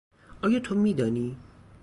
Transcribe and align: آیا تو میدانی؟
آیا 0.43 0.59
تو 0.59 0.75
میدانی؟ 0.75 1.37